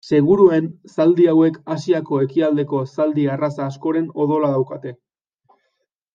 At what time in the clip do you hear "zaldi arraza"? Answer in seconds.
2.97-3.67